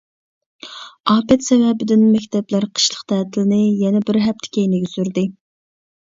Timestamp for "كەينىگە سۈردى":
4.57-5.25